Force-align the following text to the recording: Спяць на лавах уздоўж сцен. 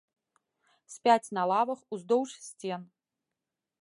Спяць 0.93 1.33
на 1.39 1.43
лавах 1.51 1.79
уздоўж 1.99 2.31
сцен. 2.47 2.81